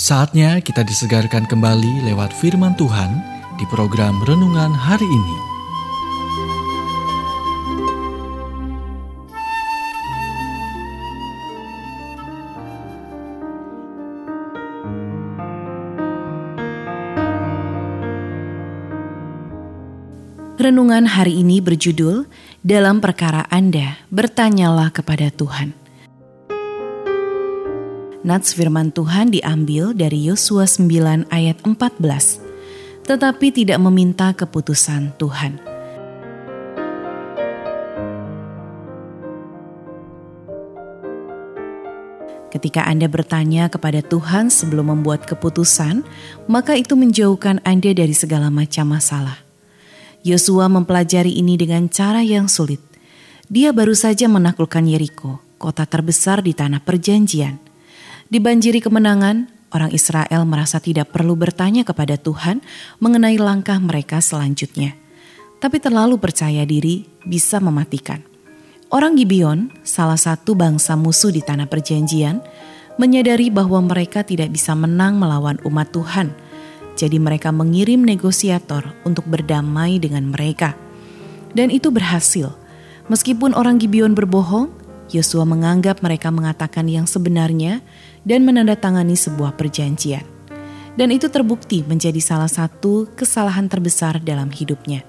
[0.00, 3.20] Saatnya kita disegarkan kembali lewat firman Tuhan
[3.60, 5.36] di program renungan hari ini.
[20.56, 22.24] Renungan hari ini berjudul
[22.64, 25.79] Dalam perkara Anda bertanyalah kepada Tuhan.
[28.20, 33.08] Nats firman Tuhan diambil dari Yosua 9 ayat 14.
[33.08, 35.56] Tetapi tidak meminta keputusan Tuhan.
[42.52, 46.04] Ketika Anda bertanya kepada Tuhan sebelum membuat keputusan,
[46.44, 49.40] maka itu menjauhkan Anda dari segala macam masalah.
[50.20, 52.84] Yosua mempelajari ini dengan cara yang sulit.
[53.48, 57.69] Dia baru saja menaklukkan Yeriko, kota terbesar di tanah perjanjian.
[58.30, 62.62] Dibanjiri kemenangan, orang Israel merasa tidak perlu bertanya kepada Tuhan
[63.02, 64.94] mengenai langkah mereka selanjutnya.
[65.58, 68.22] Tapi terlalu percaya diri bisa mematikan.
[68.86, 72.38] Orang Gibeon, salah satu bangsa musuh di tanah perjanjian,
[73.02, 76.30] menyadari bahwa mereka tidak bisa menang melawan umat Tuhan.
[76.94, 80.78] Jadi mereka mengirim negosiator untuk berdamai dengan mereka.
[81.50, 82.54] Dan itu berhasil.
[83.10, 84.70] Meskipun orang Gibeon berbohong,
[85.10, 87.82] Yosua menganggap mereka mengatakan yang sebenarnya
[88.24, 90.24] dan menandatangani sebuah perjanjian.
[90.98, 95.06] Dan itu terbukti menjadi salah satu kesalahan terbesar dalam hidupnya.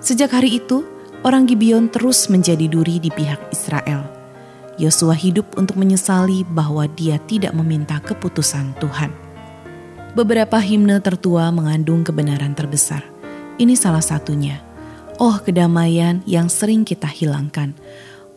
[0.00, 0.86] Sejak hari itu,
[1.26, 4.06] orang Gibeon terus menjadi duri di pihak Israel.
[4.76, 9.10] Yosua hidup untuk menyesali bahwa dia tidak meminta keputusan Tuhan.
[10.14, 13.04] Beberapa himne tertua mengandung kebenaran terbesar.
[13.56, 14.60] Ini salah satunya.
[15.16, 17.72] Oh kedamaian yang sering kita hilangkan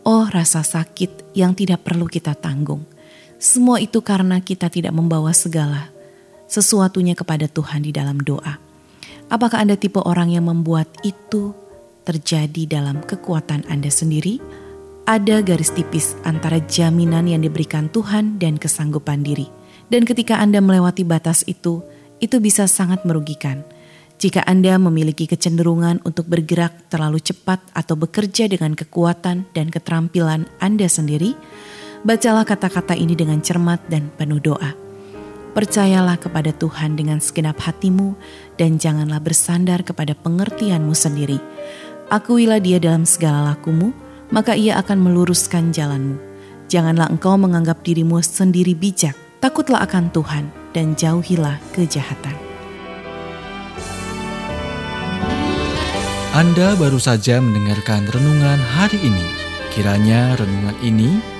[0.00, 2.88] Oh, rasa sakit yang tidak perlu kita tanggung.
[3.40, 5.88] Semua itu karena kita tidak membawa segala
[6.44, 8.60] sesuatunya kepada Tuhan di dalam doa.
[9.32, 11.56] Apakah Anda tipe orang yang membuat itu
[12.04, 14.44] terjadi dalam kekuatan Anda sendiri?
[15.08, 19.48] Ada garis tipis antara jaminan yang diberikan Tuhan dan kesanggupan diri.
[19.88, 21.80] Dan ketika Anda melewati batas itu,
[22.20, 23.64] itu bisa sangat merugikan
[24.20, 30.92] jika Anda memiliki kecenderungan untuk bergerak terlalu cepat atau bekerja dengan kekuatan dan keterampilan Anda
[30.92, 31.32] sendiri,
[32.00, 34.72] bacalah kata-kata ini dengan cermat dan penuh doa.
[35.50, 38.14] Percayalah kepada Tuhan dengan segenap hatimu
[38.54, 41.42] dan janganlah bersandar kepada pengertianmu sendiri.
[42.06, 43.90] Akuilah dia dalam segala lakumu,
[44.30, 46.18] maka ia akan meluruskan jalanmu.
[46.70, 52.38] Janganlah engkau menganggap dirimu sendiri bijak, takutlah akan Tuhan dan jauhilah kejahatan.
[56.30, 59.26] Anda baru saja mendengarkan renungan hari ini.
[59.74, 61.39] Kiranya renungan ini